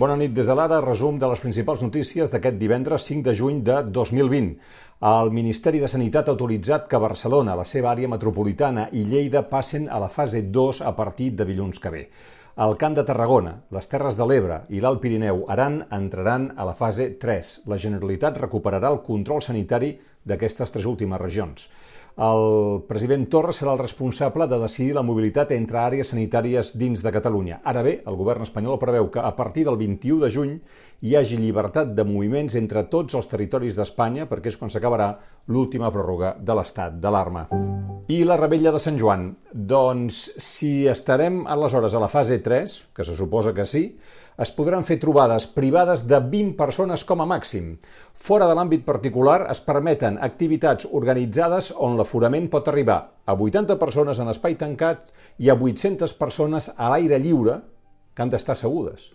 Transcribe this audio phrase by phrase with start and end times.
[0.00, 3.58] Bona nit des de l'ara, resum de les principals notícies d'aquest divendres 5 de juny
[3.60, 4.54] de 2020.
[5.10, 9.90] El Ministeri de Sanitat ha autoritzat que Barcelona, la seva àrea metropolitana i Lleida passen
[9.92, 12.02] a la fase 2 a partir de dilluns que ve.
[12.64, 16.78] El Camp de Tarragona, les Terres de l'Ebre i l'Alt Pirineu Aran entraran a la
[16.80, 17.52] fase 3.
[17.68, 21.68] La Generalitat recuperarà el control sanitari d'aquestes tres últimes regions.
[22.18, 27.12] El president Torra serà el responsable de decidir la mobilitat entre àrees sanitàries dins de
[27.14, 27.60] Catalunya.
[27.64, 30.56] Ara bé, el govern espanyol preveu que a partir del 21 de juny
[31.00, 35.14] hi hagi llibertat de moviments entre tots els territoris d'Espanya perquè és quan s'acabarà
[35.48, 37.48] l'última pròrroga de l'estat d'alarma.
[38.10, 39.28] I la rebella de Sant Joan?
[39.54, 43.82] Doncs si estarem aleshores a la fase 3, que se suposa que sí,
[44.40, 47.76] es podran fer trobades privades de 20 persones com a màxim.
[48.10, 54.18] Fora de l'àmbit particular es permeten activitats organitzades on l'aforament pot arribar a 80 persones
[54.18, 57.60] en espai tancat i a 800 persones a l'aire lliure
[58.10, 59.12] que han d'estar assegudes.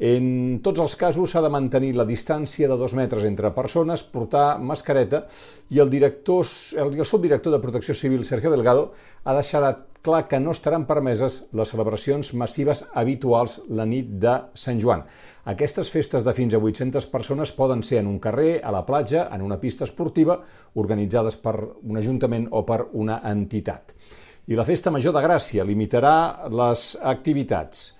[0.00, 4.56] En tots els casos s'ha de mantenir la distància de dos metres entre persones, portar
[4.56, 5.26] mascareta
[5.68, 6.48] i el, director,
[6.80, 8.94] el subdirector de Protecció Civil, Sergio Delgado,
[9.28, 14.80] ha deixat clar que no estaran permeses les celebracions massives habituals la nit de Sant
[14.80, 15.04] Joan.
[15.52, 19.28] Aquestes festes de fins a 800 persones poden ser en un carrer, a la platja,
[19.36, 20.40] en una pista esportiva,
[20.80, 23.92] organitzades per un ajuntament o per una entitat.
[24.48, 27.99] I la Festa Major de Gràcia limitarà les activitats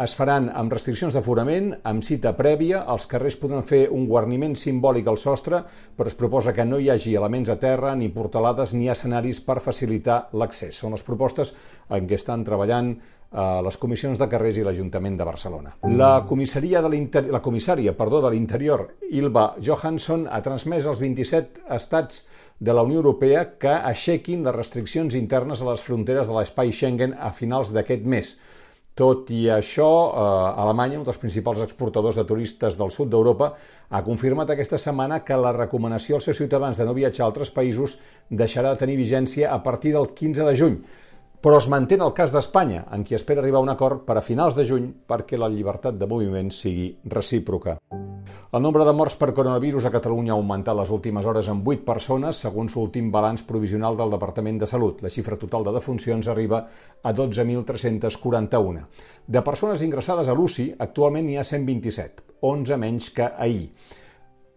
[0.00, 5.10] es faran amb restriccions d'aforament, amb cita prèvia, els carrers podran fer un guarniment simbòlic
[5.10, 5.60] al sostre,
[5.96, 9.60] però es proposa que no hi hagi elements a terra, ni portalades, ni escenaris per
[9.60, 10.78] facilitar l'accés.
[10.80, 11.52] Són les propostes
[11.90, 15.74] en què estan treballant eh, les comissions de carrers i l'Ajuntament de Barcelona.
[15.92, 22.24] La, comissaria de la comissària perdó, de l'Interior, Ilva Johansson, ha transmès als 27 estats
[22.60, 27.14] de la Unió Europea que aixequin les restriccions internes a les fronteres de l'espai Schengen
[27.16, 28.34] a finals d'aquest mes.
[29.00, 33.54] Tot i això, eh, Alemanya, un dels principals exportadors de turistes del sud d'Europa,
[33.88, 37.50] ha confirmat aquesta setmana que la recomanació als seus ciutadans de no viatjar a altres
[37.50, 37.96] països
[38.28, 40.76] deixarà de tenir vigència a partir del 15 de juny.
[41.40, 44.20] Però es manté el cas d'Espanya, en qui espera arribar a un acord per a
[44.20, 47.78] finals de juny perquè la llibertat de moviment sigui recíproca.
[48.50, 51.84] El nombre de morts per coronavirus a Catalunya ha augmentat les últimes hores en 8
[51.86, 55.04] persones, segons l'últim balanç provisional del Departament de Salut.
[55.04, 56.64] La xifra total de defuncions arriba
[57.02, 58.82] a 12.341.
[59.26, 63.70] De persones ingressades a l'UCI, actualment n'hi ha 127, 11 menys que ahir.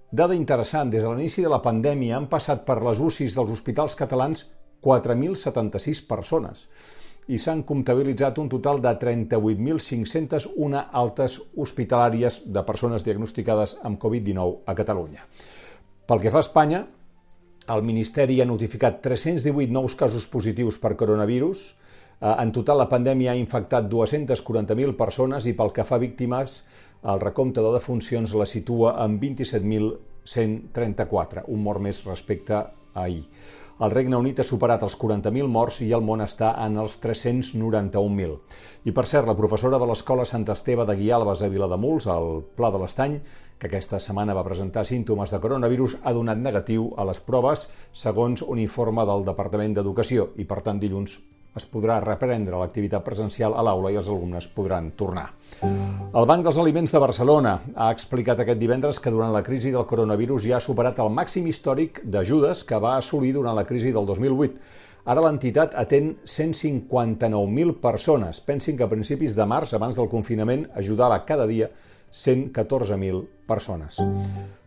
[0.09, 3.95] Dada interessant, des de l'inici de la pandèmia han passat per les UCIs dels hospitals
[3.99, 4.47] catalans
[4.81, 6.67] 4.076 persones
[7.27, 14.75] i s'han comptabilitzat un total de 38.501 altes hospitalàries de persones diagnosticades amb Covid-19 a
[14.75, 15.23] Catalunya.
[16.07, 16.83] Pel que fa a Espanya,
[17.71, 21.63] el Ministeri ha notificat 318 nous casos positius per coronavirus.
[22.19, 26.63] Eh, en total, la pandèmia ha infectat 240.000 persones i pel que fa a víctimes,
[27.03, 33.23] el recompte de defuncions la situa en 27.134, un mort més respecte a ahir.
[33.81, 38.35] El Regne Unit ha superat els 40.000 morts i el món està en els 391.000.
[38.85, 42.69] I per cert, la professora de l'Escola Sant Esteve de Guialbes a Vilademuls, al Pla
[42.69, 43.17] de l'Estany,
[43.57, 48.45] que aquesta setmana va presentar símptomes de coronavirus, ha donat negatiu a les proves, segons
[48.45, 51.17] un informe del Departament d'Educació, i per tant dilluns
[51.55, 55.29] es podrà reprendre l'activitat presencial a l'aula i els alumnes podran tornar.
[55.63, 59.85] El Banc dels Aliments de Barcelona ha explicat aquest divendres que durant la crisi del
[59.89, 64.09] coronavirus ja ha superat el màxim històric d'ajudes que va assolir durant la crisi del
[64.09, 64.81] 2008.
[65.05, 68.39] Ara l'entitat atén 159.000 persones.
[68.39, 71.69] Pensin que a principis de març, abans del confinament, ajudava cada dia
[72.13, 73.99] 114.000 persones.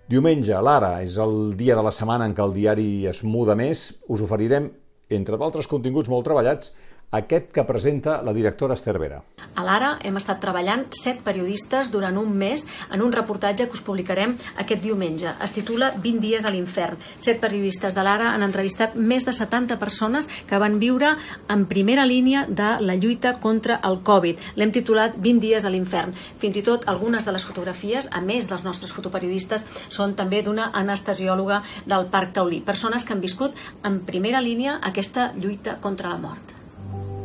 [0.06, 3.88] Diumenge, l'ara, és el dia de la setmana en què el diari es muda més.
[4.12, 4.68] Us oferirem
[5.14, 6.72] entre d'altres continguts molt treballats,
[7.10, 9.20] aquest que presenta la directora Esther Vera.
[9.56, 13.84] A l'Ara hem estat treballant set periodistes durant un mes en un reportatge que us
[13.86, 15.30] publicarem aquest diumenge.
[15.42, 16.98] Es titula 20 dies a l'infern.
[17.22, 21.14] Set periodistes de l'Ara han entrevistat més de 70 persones que van viure
[21.48, 24.42] en primera línia de la lluita contra el Covid.
[24.56, 26.12] L'hem titulat 20 dies a l'infern.
[26.42, 30.72] Fins i tot algunes de les fotografies, a més dels nostres fotoperiodistes, són també d'una
[30.74, 32.60] anestesiòloga del Parc Taulí.
[32.66, 33.56] Persones que han viscut
[33.86, 36.55] en primera línia aquesta lluita contra la mort.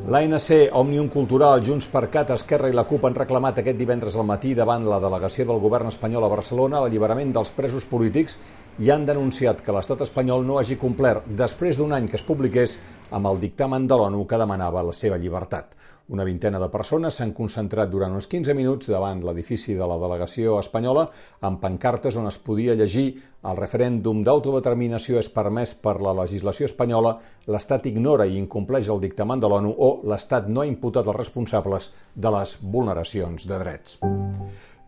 [0.02, 4.26] L'ANC, Òmnium Cultural, Junts per Cat, Esquerra i la CUP han reclamat aquest divendres al
[4.26, 8.40] matí davant la delegació del govern espanyol a Barcelona l'alliberament dels presos polítics
[8.80, 12.78] i han denunciat que l'estat espanyol no hagi complert, després d'un any que es publiqués,
[13.12, 15.76] amb el dictamen de l'ONU que demanava la seva llibertat.
[16.12, 20.58] Una vintena de persones s'han concentrat durant uns 15 minuts davant l'edifici de la delegació
[20.60, 21.06] espanyola
[21.48, 23.06] amb pancartes on es podia llegir
[23.48, 27.16] el referèndum d'autodeterminació és permès per la legislació espanyola,
[27.48, 31.94] l'Estat ignora i incompleix el dictamen de l'ONU o l'Estat no ha imputat els responsables
[32.14, 33.98] de les vulneracions de drets.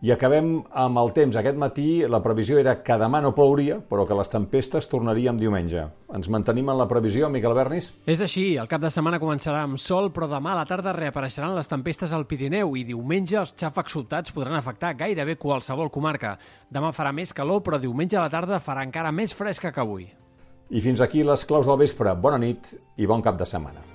[0.04, 1.36] I acabem amb el temps.
[1.40, 5.86] Aquest matí la previsió era que demà no plouria, però que les tempestes tornaríem diumenge.
[6.12, 7.88] Ens mantenim en la previsió, Miquel Bernis?
[8.04, 8.42] És així.
[8.60, 12.12] El cap de setmana començarà amb sol, però demà a la tarda reapareixeran les tempestes
[12.12, 16.36] al Pirineu i diumenge els xàfecs soltats podran afectar gairebé qualsevol comarca.
[16.68, 20.10] Demà farà més calor, però diumenge a la tarda farà encara més fresca que avui.
[20.68, 22.12] I fins aquí les claus del vespre.
[22.12, 23.93] Bona nit i bon cap de setmana.